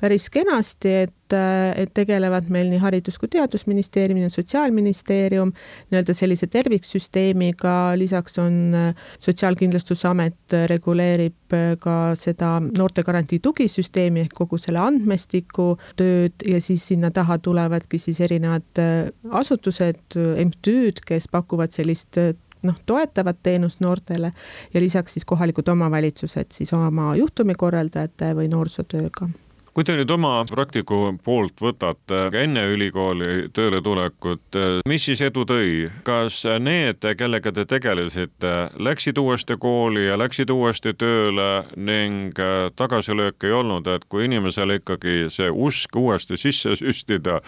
päris 0.00 0.28
kenasti, 0.32 0.92
et, 1.04 1.36
et 1.76 1.90
tegelevad 1.96 2.50
meil 2.52 2.70
nii 2.72 2.80
Haridus- 2.82 3.18
kui 3.20 3.30
Teadusministeerium 3.32 4.22
ja 4.22 4.30
Sotsiaalministeerium 4.32 5.52
nii-öelda 5.90 6.14
sellise 6.16 6.48
terviksüsteemiga, 6.52 7.94
lisaks 8.00 8.38
on 8.42 8.76
Sotsiaalkindlustusamet 9.24 10.56
reguleerib 10.70 11.56
ka 11.80 11.96
seda 12.18 12.56
noortegarantii 12.64 13.40
tugisüsteemi 13.44 14.24
ehk 14.24 14.34
kogu 14.36 14.58
selle 14.58 14.80
andmestiku 14.82 15.74
tööd 15.98 16.44
ja 16.48 16.60
siis 16.62 16.86
sinna 16.88 17.12
taha 17.14 17.38
tulevadki 17.38 18.00
siis 18.02 18.20
erinevad 18.24 18.82
asutused, 19.30 20.16
MTÜ-d, 20.16 21.04
kes 21.06 21.28
pakuvad 21.32 21.74
sellist 21.74 22.18
noh, 22.64 22.76
toetavat 22.86 23.42
teenust 23.42 23.80
noortele 23.84 24.32
ja 24.74 24.80
lisaks 24.80 25.14
siis 25.14 25.24
kohalikud 25.24 25.68
omavalitsused 25.68 26.52
siis 26.52 26.72
oma 26.72 27.14
juhtumikorraldajate 27.16 28.34
või 28.36 28.48
noorsootööga 28.52 29.28
kui 29.74 29.82
te 29.82 29.96
nüüd 29.98 30.10
oma 30.14 30.36
praktiku 30.46 31.08
poolt 31.26 31.58
võtate 31.58 32.28
enne 32.38 32.62
ülikooli 32.70 33.48
tööle 33.54 33.80
tulekut, 33.82 34.58
mis 34.86 35.06
siis 35.08 35.22
edu 35.26 35.42
tõi, 35.50 35.88
kas 36.06 36.44
need, 36.62 37.02
kellega 37.18 37.50
te 37.56 37.64
tegelesite, 37.66 38.52
läksid 38.78 39.18
uuesti 39.18 39.58
kooli 39.58 40.06
ja 40.06 40.18
läksid 40.20 40.52
uuesti 40.54 40.94
tööle 40.94 41.64
ning 41.74 42.38
tagasilööke 42.78 43.50
ei 43.50 43.56
olnud, 43.58 43.90
et 43.90 44.06
kui 44.06 44.28
inimesel 44.28 44.76
ikkagi 44.78 45.26
see 45.34 45.50
usk 45.50 45.98
uuesti 45.98 46.38
sisse 46.38 46.76
süstida 46.78 47.40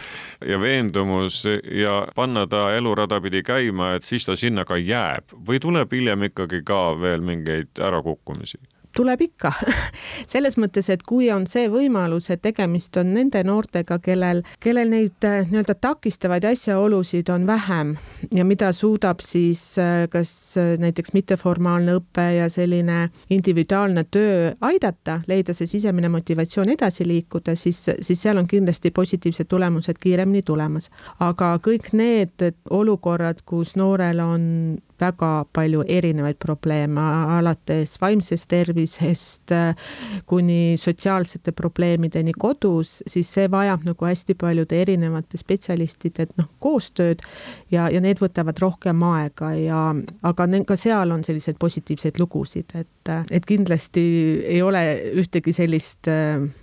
ja 0.42 0.58
veendumus 0.58 1.44
ja 1.46 2.00
panna 2.18 2.48
ta 2.50 2.72
elurada 2.74 3.20
pidi 3.22 3.46
käima, 3.46 3.94
et 3.94 4.06
siis 4.06 4.26
ta 4.26 4.34
sinna 4.34 4.66
ka 4.66 4.80
jääb 4.82 5.30
või 5.46 5.62
tuleb 5.62 5.94
hiljem 5.94 6.26
ikkagi 6.32 6.64
ka 6.66 6.88
veel 6.98 7.22
mingeid 7.22 7.78
ärakukkumisi? 7.78 8.58
Tuleb 8.96 9.20
ikka 9.28 9.52
selles 10.32 10.56
mõttes, 10.60 10.88
et 10.92 11.02
kui 11.06 11.28
on 11.32 11.46
see 11.50 11.68
võimalus, 11.72 12.30
et 12.32 12.42
tegemist 12.42 12.96
on 13.00 13.12
nende 13.16 13.42
noortega, 13.46 13.98
kellel, 14.02 14.42
kellel 14.62 14.90
neid 14.92 15.26
äh, 15.26 15.44
nii-öelda 15.50 15.76
takistavaid 15.80 16.46
asjaolusid 16.48 17.30
on 17.32 17.46
vähem 17.46 17.94
ja 18.34 18.44
mida 18.44 18.72
suudab 18.76 19.20
siis 19.24 19.62
äh, 19.78 20.06
kas 20.10 20.32
äh, 20.60 20.74
näiteks 20.82 21.12
mitteformaalne 21.16 21.98
õpe 22.00 22.26
ja 22.38 22.48
selline 22.52 23.10
individuaalne 23.30 24.06
töö 24.10 24.52
aidata, 24.60 25.20
leida 25.26 25.54
see 25.56 25.68
sisemine 25.70 26.10
motivatsioon 26.12 26.72
edasi 26.76 27.06
liikuda, 27.06 27.56
siis, 27.56 27.82
siis 28.00 28.22
seal 28.22 28.40
on 28.40 28.48
kindlasti 28.48 28.90
positiivsed 28.90 29.48
tulemused 29.48 30.00
kiiremini 30.00 30.42
tulemas. 30.42 30.90
aga 31.20 31.56
kõik 31.62 31.92
need 31.92 32.50
olukorrad, 32.70 33.42
kus 33.46 33.76
noorel 33.76 34.20
on 34.20 34.42
väga 35.00 35.30
palju 35.52 35.84
erinevaid 35.88 36.38
probleeme, 36.42 37.00
alates 37.36 37.96
vaimsest 38.00 38.48
tervisest 38.50 39.52
äh, 39.52 39.92
kuni 40.26 40.76
sotsiaalsete 40.80 41.52
probleemideni 41.52 42.32
kodus, 42.38 43.02
siis 43.06 43.30
see 43.34 43.50
vajab 43.50 43.86
nagu 43.86 44.08
hästi 44.08 44.36
paljude 44.40 44.80
erinevate 44.82 45.38
spetsialistide 45.40 46.28
noh, 46.36 46.50
koostööd 46.62 47.24
ja, 47.70 47.88
ja 47.92 48.00
need 48.00 48.20
võtavad 48.22 48.58
rohkem 48.62 49.02
aega 49.12 49.52
ja, 49.58 49.86
aga 50.22 50.48
ka 50.66 50.76
seal 50.80 51.14
on 51.14 51.24
selliseid 51.24 51.58
positiivseid 51.60 52.20
lugusid, 52.20 52.72
et, 52.74 52.88
et 53.30 53.46
kindlasti 53.46 54.02
ei 54.46 54.60
ole 54.62 54.82
ühtegi 55.20 55.54
sellist 55.56 56.10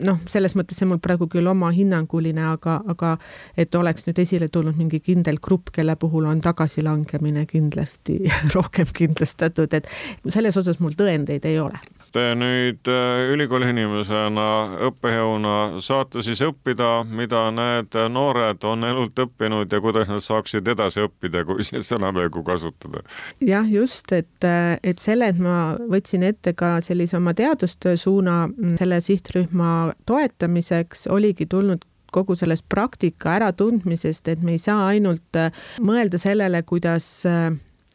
noh, 0.03 0.21
selles 0.29 0.55
mõttes 0.59 0.79
see 0.79 0.89
mul 0.89 1.01
praegu 1.03 1.27
küll 1.31 1.47
oma 1.50 1.71
hinnanguline, 1.75 2.43
aga, 2.53 2.79
aga 2.89 3.15
et 3.57 3.75
oleks 3.75 4.07
nüüd 4.07 4.21
esile 4.23 4.50
tulnud 4.51 4.77
mingi 4.79 5.01
kindel 5.03 5.39
grupp, 5.43 5.73
kelle 5.75 5.95
puhul 6.00 6.27
on 6.29 6.41
tagasilangemine 6.43 7.45
kindlasti 7.50 8.19
rohkem 8.57 8.89
kindlustatud, 8.93 9.73
et 9.73 9.89
selles 10.29 10.57
osas 10.59 10.81
mul 10.83 10.97
tõendeid 11.00 11.45
ei 11.50 11.59
ole 11.62 11.79
te 12.13 12.24
nüüd 12.38 12.89
äh, 12.91 13.32
ülikooli 13.34 13.72
inimesena, 13.74 14.48
õppejõuna 14.89 15.55
saate 15.84 16.24
siis 16.25 16.43
õppida, 16.46 17.03
mida 17.10 17.46
need 17.55 17.98
noored 18.13 18.63
on 18.70 18.86
elult 18.88 19.20
õppinud 19.25 19.72
ja 19.72 19.82
kuidas 19.84 20.12
nad 20.12 20.24
saaksid 20.24 20.67
edasi 20.74 21.03
õppida, 21.08 21.43
kui 21.48 21.65
seda 21.67 21.84
sõnamängu 21.88 22.43
kasutada? 22.46 23.03
jah, 23.41 23.67
just, 23.70 24.12
et, 24.15 24.48
et 24.84 25.01
selle, 25.01 25.32
et 25.34 25.41
ma 25.41 25.75
võtsin 25.89 26.25
ette 26.27 26.53
ka 26.58 26.77
sellise 26.86 27.17
oma 27.17 27.34
teadustöö 27.38 27.98
suuna 27.98 28.43
selle 28.79 29.01
sihtrühma 29.01 29.93
toetamiseks, 30.10 31.08
oligi 31.12 31.50
tulnud 31.50 31.86
kogu 32.13 32.36
sellest 32.38 32.67
praktika 32.70 33.34
äratundmisest, 33.39 34.27
et 34.29 34.41
me 34.46 34.53
ei 34.53 34.62
saa 34.62 34.86
ainult 34.91 35.39
mõelda 35.82 36.20
sellele, 36.22 36.62
kuidas 36.70 37.10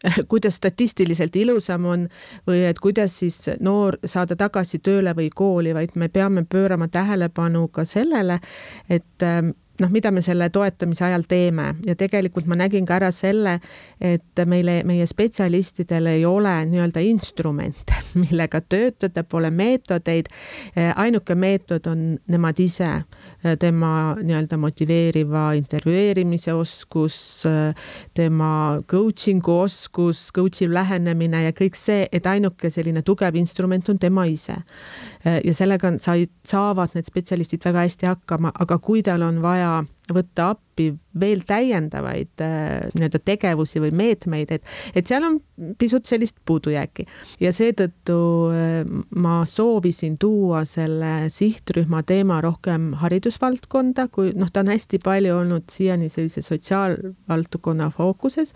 kuidas 0.31 0.57
statistiliselt 0.57 1.37
ilusam 1.37 1.85
on 1.85 2.09
või 2.49 2.65
et 2.69 2.79
kuidas 2.79 3.19
siis 3.23 3.41
noor 3.61 3.99
saada 4.05 4.37
tagasi 4.37 4.79
tööle 4.79 5.15
või 5.17 5.31
kooli, 5.35 5.75
vaid 5.75 5.97
me 5.97 6.09
peame 6.09 6.45
pöörama 6.45 6.89
tähelepanu 6.89 7.69
ka 7.69 7.85
sellele, 7.85 8.41
et 8.89 9.27
ähm, 9.27 9.55
noh, 9.81 9.91
mida 9.95 10.11
me 10.11 10.23
selle 10.25 10.49
toetamise 10.51 11.05
ajal 11.07 11.25
teeme 11.29 11.69
ja 11.87 11.95
tegelikult 11.99 12.49
ma 12.51 12.57
nägin 12.59 12.87
ka 12.87 12.97
ära 12.99 13.11
selle, 13.15 13.59
et 14.03 14.43
meile, 14.49 14.81
meie 14.89 15.07
spetsialistidel 15.07 16.11
ei 16.11 16.25
ole 16.27 16.55
nii-öelda 16.71 17.03
instrumente, 17.07 17.97
millega 18.23 18.61
töötada, 18.61 19.25
pole 19.25 19.51
meetodeid. 19.55 20.31
ainuke 20.97 21.35
meetod 21.35 21.87
on 21.91 22.05
nemad 22.27 22.59
ise, 22.63 22.91
tema 23.61 23.93
nii-öelda 24.19 24.59
motiveeriva 24.59 25.53
intervjueerimise 25.59 26.55
oskus, 26.55 27.45
tema 28.15 28.51
coaching'u 28.91 29.61
oskus, 29.63 30.29
coach'iv 30.35 30.75
lähenemine 30.75 31.45
ja 31.47 31.55
kõik 31.55 31.79
see, 31.79 32.07
et 32.13 32.27
ainuke 32.27 32.71
selline 32.71 33.05
tugev 33.07 33.37
instrument 33.39 33.89
on 33.89 33.99
tema 33.99 34.27
ise. 34.27 34.57
ja 35.25 35.55
sellega 35.55 35.93
said, 36.03 36.31
saavad 36.47 36.95
need 36.95 37.07
spetsialistid 37.07 37.63
väga 37.65 37.87
hästi 37.87 38.09
hakkama, 38.09 38.53
aga 38.59 38.79
kui 38.83 39.03
tal 39.07 39.23
on 39.27 39.43
vaja 39.43 39.68
võtta 40.15 40.51
appi 40.55 40.68
veel 41.21 41.43
täiendavaid 41.47 42.43
äh, 42.45 42.89
nii-öelda 42.95 43.21
tegevusi 43.25 43.81
või 43.83 43.93
meetmeid, 43.97 44.53
et, 44.55 44.67
et 44.95 45.09
seal 45.09 45.25
on 45.27 45.39
pisut 45.79 46.07
sellist 46.07 46.37
puudujääki. 46.47 47.07
Ja 47.43 47.53
seetõttu 47.55 48.19
äh, 48.53 48.77
ma 49.19 49.41
soovisin 49.49 50.19
tuua 50.21 50.65
selle 50.69 51.29
sihtrühma 51.33 52.03
teema 52.07 52.41
rohkem 52.45 52.93
haridusvaldkonda, 53.01 54.09
kui 54.15 54.33
noh, 54.39 54.51
ta 54.53 54.63
on 54.65 54.73
hästi 54.73 55.01
palju 55.05 55.37
olnud 55.41 55.69
siiani 55.73 56.11
sellise 56.13 56.43
sotsiaalvaldkonna 56.47 57.91
fookuses, 57.95 58.55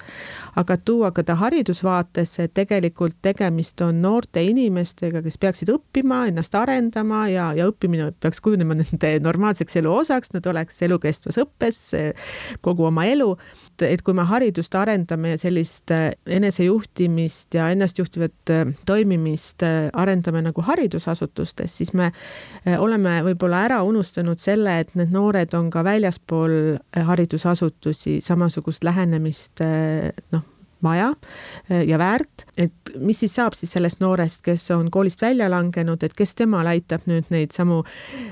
aga 0.57 0.77
tuua 0.79 1.13
ka 1.15 1.25
ta 1.27 1.37
haridusvaatesse, 1.41 2.49
et 2.49 2.55
tegelikult 2.63 3.19
tegemist 3.23 3.81
on 3.85 4.03
noorte 4.03 4.43
inimestega, 4.45 5.23
kes 5.25 5.39
peaksid 5.43 5.73
õppima, 5.73 6.27
ennast 6.31 6.55
arendama 6.59 7.25
ja, 7.33 7.51
ja 7.57 7.69
õppimine 7.71 8.13
peaks 8.23 8.43
kujunema 8.45 8.77
nende 8.79 9.13
normaalseks 9.23 9.81
elu 9.83 9.93
osaks, 10.03 10.33
nad 10.37 10.47
oleks 10.47 10.83
elukestvas 10.87 11.41
õppes 11.43 11.83
kogu 12.61 12.89
oma 12.89 13.07
elu. 13.09 13.37
et 13.83 14.03
kui 14.07 14.15
me 14.15 14.23
haridust 14.23 14.75
arendame 14.79 15.33
ja 15.33 15.39
sellist 15.41 15.91
äh, 15.91 16.13
enesejuhtimist 16.27 17.55
ja 17.57 17.71
ennastjuhtivat 17.75 18.53
äh, 18.55 18.69
toimimist 18.87 19.65
äh, 19.67 19.89
arendame 19.93 20.43
nagu 20.45 20.63
haridusasutustes, 20.63 21.79
siis 21.79 21.91
me 21.93 22.13
oleme 22.79 23.17
võib-olla 23.27 23.65
ära 23.67 23.81
unustanud 23.83 24.39
selle, 24.39 24.79
et 24.85 24.95
need 24.95 25.11
noored 25.11 25.55
on 25.59 25.71
ka 25.73 25.83
väljaspool 25.85 26.77
haridusasutusi 27.09 28.21
samasugust 28.23 28.85
lähenemist 28.87 29.65
noh, 30.33 30.45
vaja 30.83 31.13
ja 31.87 31.99
väärt, 31.99 32.45
et 32.59 32.93
mis 32.99 33.21
siis 33.23 33.35
saab 33.39 33.55
siis 33.57 33.73
sellest 33.73 34.01
noorest, 34.03 34.43
kes 34.45 34.65
on 34.75 34.91
koolist 34.91 35.23
välja 35.23 35.49
langenud, 35.51 36.03
et 36.03 36.15
kes 36.17 36.35
temal 36.39 36.67
aitab 36.71 37.07
nüüd 37.11 37.31
neid 37.33 37.55
samu 37.55 37.83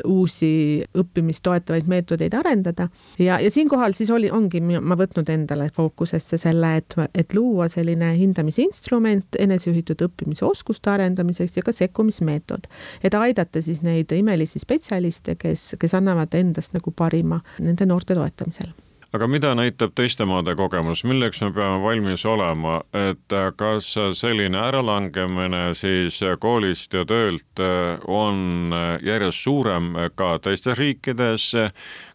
uusi 0.09 0.83
õppimist 0.99 1.45
toetavaid 1.47 1.88
meetodeid 1.90 2.35
arendada. 2.35 2.88
ja, 3.19 3.40
ja 3.40 3.50
siinkohal 3.50 3.95
siis 3.97 4.11
oli, 4.11 4.30
ongi 4.30 4.61
ma 4.61 4.99
võtnud 4.99 5.30
endale 5.33 5.71
fookusesse 5.76 6.38
selle, 6.38 6.76
et, 6.83 6.97
et 7.14 7.35
luua 7.35 7.69
selline 7.69 8.12
hindamisinstrument 8.19 9.38
enesejuhitud 9.38 10.04
õppimise 10.09 10.45
oskuste 10.45 10.90
arendamiseks 10.90 11.57
ja 11.57 11.66
ka 11.66 11.73
sekkumismeetod, 11.73 12.69
et 13.04 13.14
aidata 13.14 13.62
siis 13.62 13.83
neid 13.87 14.12
imelisi 14.16 14.62
spetsialiste, 14.62 15.37
kes, 15.40 15.75
kes 15.80 15.99
annavad 15.99 16.35
endast 16.35 16.76
nagu 16.76 16.92
parima 16.97 17.40
nende 17.59 17.87
noorte 17.88 18.14
toetamisel 18.19 18.73
aga 19.12 19.26
mida 19.26 19.50
näitab 19.59 19.95
teiste 19.99 20.25
maade 20.29 20.55
kogemus, 20.59 21.02
milleks 21.09 21.40
me 21.43 21.50
peame 21.55 21.81
valmis 21.83 22.23
olema, 22.29 22.76
et 22.95 23.35
kas 23.59 23.88
selline 24.19 24.59
äralangemine 24.61 25.71
siis 25.79 26.21
koolist 26.40 26.95
ja 26.95 27.05
töölt 27.09 27.62
on 28.07 28.75
järjest 29.02 29.43
suurem 29.43 29.90
ka 30.14 30.37
teistes 30.45 30.79
riikides, 30.79 31.49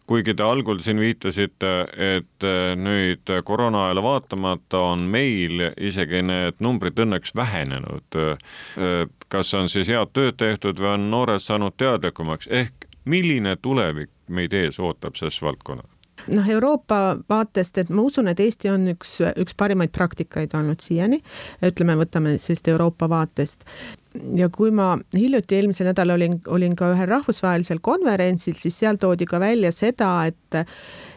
kuigi 0.06 0.36
te 0.38 0.44
algul 0.46 0.78
siin 0.80 1.00
viitasite, 1.02 1.72
et 2.16 2.46
nüüd 2.80 3.32
koroona 3.44 3.86
ajale 3.88 4.04
vaatamata 4.06 4.84
on 4.92 5.04
meil 5.10 5.66
isegi 5.76 6.22
need 6.24 6.62
numbrid 6.64 6.96
õnneks 7.04 7.34
vähenenud. 7.36 8.20
kas 9.28 9.54
on 9.54 9.68
siis 9.68 9.88
head 9.92 10.14
tööd 10.14 10.38
tehtud 10.40 10.80
või 10.80 10.94
on 10.94 11.10
noored 11.10 11.42
saanud 11.42 11.76
teadlikumaks, 11.76 12.48
ehk 12.48 12.88
milline 13.04 13.56
tulevik 13.56 14.10
meid 14.28 14.54
ees 14.54 14.80
ootab 14.80 15.18
selles 15.18 15.42
valdkonnas? 15.42 15.95
Noh, 16.32 16.48
Euroopa 16.50 17.00
vaatest, 17.28 17.78
et 17.82 17.90
ma 17.92 18.06
usun, 18.06 18.30
et 18.32 18.40
Eesti 18.42 18.70
on 18.72 18.88
üks, 18.94 19.18
üks 19.36 19.56
parimaid 19.58 19.92
praktikaid 19.94 20.54
olnud 20.56 20.82
siiani, 20.84 21.20
ütleme, 21.66 21.96
võtame 22.00 22.36
sellist 22.42 22.68
Euroopa 22.72 23.08
vaatest. 23.12 23.66
Ja 24.36 24.48
kui 24.52 24.70
ma 24.72 24.94
hiljuti 25.12 25.58
eelmisel 25.58 25.90
nädalal 25.90 26.16
olin, 26.16 26.38
olin 26.48 26.76
ka 26.78 26.88
ühel 26.94 27.10
rahvusvahelisel 27.10 27.82
konverentsil, 27.84 28.56
siis 28.60 28.78
seal 28.80 28.96
toodi 29.00 29.28
ka 29.28 29.40
välja 29.42 29.72
seda, 29.76 30.12
et 30.30 30.64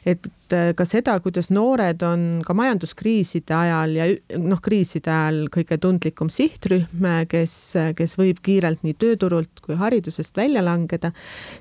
et 0.08 0.27
ka 0.50 0.86
seda, 0.88 1.18
kuidas 1.24 1.50
noored 1.53 2.01
on 2.06 2.24
ka 2.46 2.56
majanduskriiside 2.58 3.56
ajal 3.56 3.96
ja 3.98 4.08
noh, 4.41 4.62
kriiside 4.63 5.12
ajal 5.13 5.39
kõige 5.53 5.77
tundlikum 5.82 6.32
sihtrühm, 6.34 7.06
kes, 7.29 7.56
kes 7.98 8.15
võib 8.20 8.41
kiirelt 8.46 8.84
nii 8.86 8.96
tööturult 9.00 9.62
kui 9.65 9.77
haridusest 9.79 10.38
välja 10.38 10.63
langeda, 10.65 11.12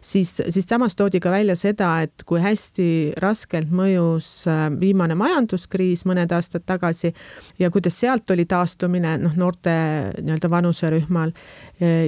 siis, 0.00 0.34
siis 0.48 0.68
samas 0.68 0.96
toodi 0.98 1.20
ka 1.22 1.32
välja 1.32 1.56
seda, 1.58 1.90
et 2.06 2.24
kui 2.28 2.42
hästi 2.42 2.88
raskelt 3.22 3.72
mõjus 3.74 4.30
äh, 4.50 4.66
viimane 4.80 5.16
majanduskriis 5.18 6.04
mõned 6.08 6.32
aastad 6.34 6.66
tagasi 6.68 7.12
ja 7.58 7.70
kuidas 7.74 7.98
sealt 8.00 8.30
oli 8.34 8.46
taastumine 8.48 9.16
noh, 9.22 9.36
noorte 9.38 9.74
nii-öelda 10.18 10.50
vanuserühmal 10.50 11.34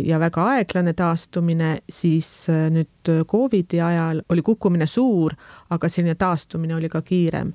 ja 0.05 0.19
väga 0.19 0.45
aeglane 0.57 0.93
taastumine, 0.99 1.79
siis 1.89 2.49
äh, 2.51 2.69
nüüd 2.73 2.89
Covidi 3.31 3.81
ajal 3.81 4.21
oli 4.29 4.43
kukkumine 4.45 4.87
suur, 4.87 5.35
aga 5.71 5.89
selline 5.89 6.15
taastumine 6.19 6.70
oli 6.75 6.89
ka 6.89 7.03
kiirem. 7.03 7.53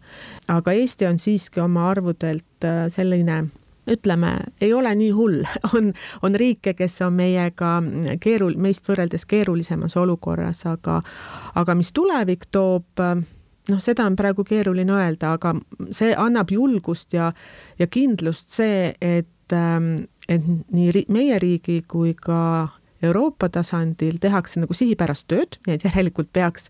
aga 0.48 0.72
Eesti 0.72 1.06
on 1.06 1.20
siiski 1.20 1.60
oma 1.60 1.90
arvudelt 1.90 2.64
äh, 2.64 2.86
selline 2.90 3.46
ütleme, 3.88 4.32
ei 4.62 4.74
ole 4.74 4.96
nii 4.96 5.12
hull, 5.12 5.44
on, 5.76 5.92
on 6.22 6.36
riike, 6.36 6.74
kes 6.74 7.02
on 7.06 7.14
meiega 7.14 7.78
keerul-, 8.24 8.58
meist 8.58 8.88
võrreldes 8.90 9.26
keerulisemas 9.30 9.98
olukorras, 10.02 10.66
aga, 10.70 11.02
aga 11.56 11.76
mis 11.78 11.92
tulevik 11.94 12.48
toob, 12.52 13.04
noh, 13.04 13.84
seda 13.84 14.08
on 14.10 14.18
praegu 14.18 14.46
keeruline 14.48 14.96
öelda, 14.96 15.36
aga 15.38 15.56
see 15.94 16.16
annab 16.18 16.52
julgust 16.54 17.14
ja, 17.14 17.32
ja 17.80 17.88
kindlust 17.88 18.56
see, 18.58 18.90
et, 19.02 19.54
ähm, 19.54 20.08
et 20.28 20.46
nii 20.74 21.06
meie 21.14 21.40
riigi 21.42 21.84
kui 21.88 22.16
ka 22.18 22.70
Euroopa 23.06 23.50
tasandil 23.54 24.18
tehakse 24.22 24.62
nagu 24.62 24.76
sihipärast 24.76 25.28
tööd, 25.32 25.58
nii 25.68 25.78
et 25.78 25.86
järelikult 25.88 26.32
peaks 26.34 26.70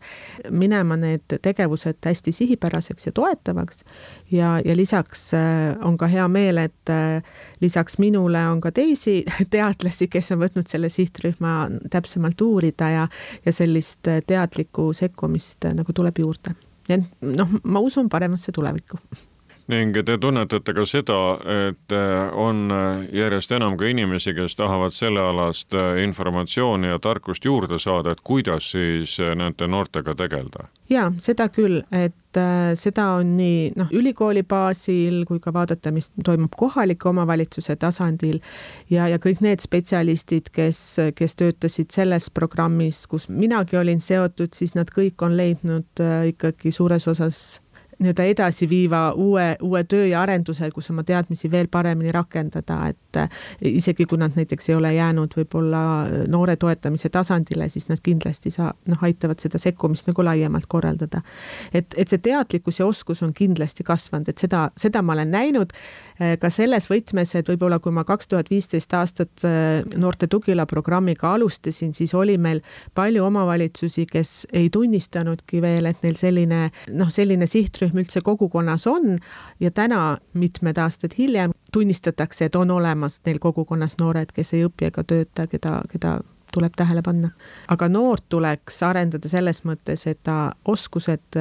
minema 0.52 0.98
need 1.00 1.38
tegevused 1.44 2.00
hästi 2.06 2.34
sihipäraseks 2.36 3.10
ja 3.10 3.14
toetavaks. 3.16 3.84
ja, 4.32 4.60
ja 4.66 4.76
lisaks 4.76 5.34
äh, 5.34 5.76
on 5.84 5.98
ka 5.98 6.08
hea 6.12 6.28
meel, 6.28 6.58
et 6.58 6.94
äh, 6.94 7.24
lisaks 7.62 7.98
minule 7.98 8.48
on 8.48 8.62
ka 8.62 8.72
teisi 8.72 9.24
teadlasi, 9.56 10.08
kes 10.08 10.32
on 10.36 10.44
võtnud 10.44 10.68
selle 10.72 10.90
sihtrühma 10.90 11.70
täpsemalt 11.92 12.42
uurida 12.42 12.90
ja, 12.90 13.08
ja 13.46 13.54
sellist 13.54 14.08
teadlikku 14.28 14.92
sekkumist 14.94 15.70
nagu 15.74 15.94
tuleb 15.94 16.20
juurde. 16.20 16.56
nii 16.90 17.00
et 17.00 17.32
noh, 17.40 17.56
ma 17.64 17.80
usun 17.82 18.10
paremasse 18.10 18.52
tulevikku 18.52 19.00
ning 19.72 19.96
te 20.06 20.18
tunnetate 20.22 20.74
ka 20.78 20.86
seda, 20.86 21.20
et 21.70 21.96
äh, 21.96 22.34
on 22.38 22.68
äh, 22.74 23.06
järjest 23.16 23.56
enam 23.58 23.78
ka 23.80 23.90
inimesi, 23.90 24.36
kes 24.38 24.58
tahavad 24.60 24.94
sellealast 24.94 25.74
äh, 25.74 26.04
informatsiooni 26.04 26.92
ja 26.94 27.00
tarkust 27.02 27.46
juurde 27.46 27.80
saada, 27.82 28.14
et 28.14 28.22
kuidas 28.24 28.72
siis 28.76 29.18
nende 29.36 29.68
noortega 29.68 30.16
tegeleda? 30.16 30.70
ja 30.90 31.08
seda 31.18 31.48
küll, 31.50 31.80
et 31.90 32.38
seda 32.78 33.06
on 33.18 33.32
nii 33.40 33.72
noh, 33.80 33.90
ülikooli 33.96 34.44
baasil 34.46 35.24
kui 35.26 35.40
ka 35.42 35.54
vaadata, 35.56 35.90
mis 35.96 36.12
toimub 36.22 36.54
kohaliku 36.60 37.10
omavalitsuse 37.10 37.78
tasandil 37.82 38.38
ja, 38.92 39.08
ja 39.10 39.18
kõik 39.24 39.42
need 39.42 39.64
spetsialistid, 39.64 40.52
kes, 40.54 40.82
kes 41.16 41.40
töötasid 41.40 41.96
selles 41.96 42.28
programmis, 42.30 43.06
kus 43.10 43.30
minagi 43.32 43.80
olin 43.82 44.04
seotud, 44.04 44.54
siis 44.54 44.76
nad 44.78 44.92
kõik 44.94 45.26
on 45.26 45.38
leidnud 45.40 46.06
ikkagi 46.36 46.76
suures 46.76 47.08
osas 47.10 47.46
nii-öelda 48.00 48.24
edasiviiva 48.24 49.02
uue, 49.12 49.56
uue 49.62 49.84
töö 49.84 50.06
ja 50.08 50.22
arenduse, 50.22 50.70
kus 50.76 50.90
oma 50.92 51.04
teadmisi 51.04 51.50
veel 51.52 51.68
paremini 51.72 52.12
rakendada, 52.12 52.80
et 52.92 53.20
eh, 53.22 53.30
isegi 53.72 54.06
kui 54.10 54.20
nad 54.20 54.36
näiteks 54.36 54.70
ei 54.70 54.76
ole 54.76 54.94
jäänud 54.96 55.36
võib-olla 55.38 55.84
noore 56.32 56.56
toetamise 56.60 57.10
tasandile, 57.10 57.70
siis 57.70 57.88
nad 57.90 58.02
kindlasti 58.04 58.52
saa-, 58.52 58.74
noh, 58.92 59.04
aitavad 59.08 59.40
seda 59.40 59.62
sekkumist 59.62 60.10
nagu 60.10 60.26
laiemalt 60.26 60.68
korraldada. 60.68 61.22
et, 61.74 61.96
et 61.98 62.12
see 62.12 62.20
teadlikkus 62.20 62.80
ja 62.80 62.86
oskus 62.86 63.24
on 63.24 63.34
kindlasti 63.34 63.84
kasvanud, 63.84 64.30
et 64.30 64.44
seda, 64.44 64.70
seda 64.78 65.02
ma 65.02 65.16
olen 65.16 65.32
näinud 65.32 65.74
eh, 66.20 66.36
ka 66.42 66.50
selles 66.50 66.90
võtmes, 66.92 67.36
et 67.36 67.50
võib-olla 67.50 67.80
kui 67.80 67.96
ma 67.96 68.04
kaks 68.04 68.28
tuhat 68.28 68.52
viisteist 68.52 68.94
aastat 68.94 69.48
eh, 69.48 69.82
noorte 69.96 70.28
tugila 70.28 70.66
programmiga 70.66 71.34
alustasin, 71.34 71.94
siis 71.94 72.14
oli 72.14 72.38
meil 72.38 72.62
palju 72.96 73.24
omavalitsusi, 73.26 74.06
kes 74.12 74.36
ei 74.54 74.70
tunnistanudki 74.70 75.62
veel, 75.64 75.88
et 75.90 76.04
neil 76.04 76.20
selline 76.20 76.62
noh, 76.92 77.10
selline 77.14 77.48
sihtrühm 77.48 77.85
sihtrühm 77.86 78.02
üldse 78.02 78.22
kogukonnas 78.22 78.88
on 78.88 79.20
ja 79.60 79.72
täna, 79.72 80.18
mitmed 80.34 80.78
aastad 80.78 81.14
hiljem, 81.18 81.52
tunnistatakse, 81.72 82.46
et 82.46 82.56
on 82.56 82.72
olemas 82.72 83.22
neil 83.26 83.40
kogukonnas 83.40 83.98
noored, 84.00 84.32
kes 84.34 84.54
ei 84.54 84.66
õpi 84.66 84.90
ega 84.90 85.04
tööta, 85.04 85.48
keda, 85.48 85.82
keda 85.92 86.20
tuleb 86.54 86.74
tähele 86.76 87.02
panna. 87.02 87.30
aga 87.68 87.90
noort 87.90 88.26
tuleks 88.30 88.84
arendada 88.84 89.30
selles 89.30 89.64
mõttes, 89.66 90.08
et 90.08 90.20
ta 90.24 90.52
oskused 90.66 91.38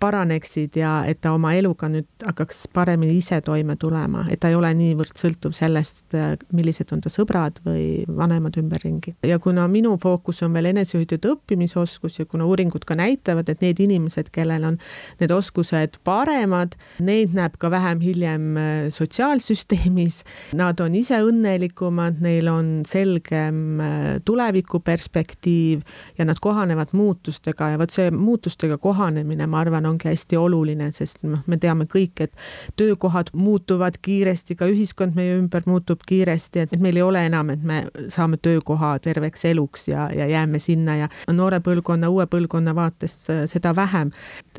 paraneksid 0.00 0.76
ja 0.80 0.92
et 1.08 1.20
ta 1.20 1.32
oma 1.36 1.52
eluga 1.56 1.88
nüüd 1.92 2.06
hakkaks 2.24 2.66
paremini 2.74 3.18
ise 3.20 3.40
toime 3.44 3.76
tulema, 3.80 4.24
et 4.30 4.40
ta 4.40 4.50
ei 4.50 4.56
ole 4.56 4.70
niivõrd 4.76 5.16
sõltuv 5.18 5.54
sellest, 5.56 6.16
millised 6.56 6.92
on 6.94 7.02
ta 7.04 7.12
sõbrad 7.12 7.60
või 7.66 8.04
vanemad 8.08 8.56
ümberringi. 8.60 9.16
ja 9.26 9.38
kuna 9.42 9.66
minu 9.68 9.96
fookus 10.02 10.42
on 10.46 10.54
veel 10.56 10.70
enesejuhitud 10.72 11.28
õppimisoskus 11.32 12.20
ja 12.20 12.26
kuna 12.26 12.46
uuringud 12.48 12.84
ka 12.88 12.96
näitavad, 12.98 13.48
et 13.48 13.60
need 13.64 13.80
inimesed, 13.84 14.30
kellel 14.32 14.64
on 14.64 14.78
need 15.20 15.34
oskused 15.34 16.00
paremad, 16.04 16.76
neid 17.00 17.36
näeb 17.36 17.58
ka 17.60 17.70
vähem 17.70 18.00
hiljem 18.00 18.48
äh, 18.56 18.72
sotsiaalsüsteemis, 18.94 20.22
nad 20.56 20.80
on 20.80 20.94
ise 20.98 21.20
õnnelikumad, 21.24 22.20
neil 22.24 22.48
on 22.52 22.72
selgem 22.88 23.80
äh, 23.80 24.08
tulevikuperspektiiv 24.24 25.84
ja 26.18 26.28
nad 26.28 26.40
kohanevad 26.40 26.94
muutustega 26.96 27.72
ja 27.74 27.80
vot 27.80 27.92
see 27.92 28.10
muutustega 28.14 28.78
kohanemine, 28.80 29.46
ma 29.46 29.60
arvan, 29.60 29.65
arvan, 29.66 29.86
ongi 29.90 30.08
hästi 30.08 30.38
oluline, 30.40 30.90
sest 30.94 31.22
noh, 31.26 31.42
me 31.50 31.58
teame 31.60 31.86
kõik, 31.90 32.22
et 32.26 32.32
töökohad 32.78 33.32
muutuvad 33.36 33.98
kiiresti, 34.02 34.56
ka 34.58 34.68
ühiskond 34.70 35.16
meie 35.18 35.36
ümber 35.40 35.66
muutub 35.66 36.04
kiiresti, 36.06 36.66
et 36.66 36.76
meil 36.80 37.00
ei 37.00 37.04
ole 37.04 37.24
enam, 37.28 37.50
et 37.54 37.62
me 37.66 37.82
saame 38.12 38.38
töökoha 38.42 38.96
terveks 39.04 39.44
eluks 39.50 39.88
ja, 39.90 40.08
ja 40.14 40.28
jääme 40.30 40.60
sinna 40.62 40.96
ja 41.02 41.08
noore 41.32 41.60
põlvkonna, 41.64 42.10
uue 42.12 42.26
põlvkonna 42.30 42.74
vaates 42.76 43.18
seda 43.50 43.74
vähem. 43.76 44.10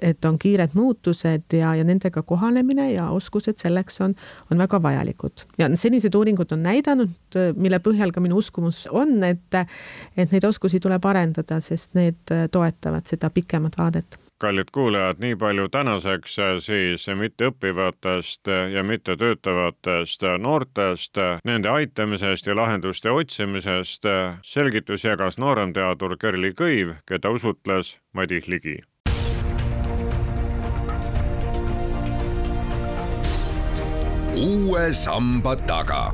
et 0.01 0.25
on 0.25 0.37
kiired 0.37 0.75
muutused 0.77 1.53
ja, 1.53 1.71
ja 1.75 1.83
nendega 1.83 2.21
kohanemine 2.21 2.91
ja 2.91 3.07
oskused 3.09 3.57
selleks 3.57 4.01
on, 4.01 4.13
on 4.51 4.57
väga 4.57 4.81
vajalikud. 4.81 5.45
ja 5.57 5.69
senised 5.75 6.15
uuringud 6.15 6.51
on 6.51 6.63
näidanud, 6.63 7.39
mille 7.55 7.79
põhjal 7.79 8.13
ka 8.13 8.21
minu 8.21 8.37
uskumus 8.37 8.85
on, 8.91 9.23
et, 9.23 9.59
et 10.17 10.31
neid 10.31 10.45
oskusi 10.45 10.79
tuleb 10.79 11.05
arendada, 11.05 11.61
sest 11.61 11.97
need 11.97 12.37
toetavad 12.51 13.09
seda 13.09 13.29
pikemat 13.33 13.77
vaadet 13.77 14.19
kallid 14.39 14.71
kuulajad, 14.71 15.19
nii 15.19 15.35
palju 15.35 15.69
tänaseks 15.69 16.37
siis 16.65 17.07
mitteõppivatest 17.07 18.51
ja 18.73 18.83
mittetöötavatest 18.83 20.27
noortest, 20.39 21.17
nende 21.43 21.69
aitamisest 21.69 22.47
ja 22.47 22.55
lahenduste 22.55 23.11
otsimisest. 23.11 24.03
selgitusi 24.41 25.07
jagas 25.07 25.37
nooremteadur 25.37 26.17
Kerli 26.17 26.51
Kõiv, 26.51 26.93
keda 27.05 27.29
usutles 27.29 27.99
Madis 28.13 28.47
Ligi 28.47 28.77
uue 34.37 34.93
samba 34.93 35.55
taga. 35.55 36.13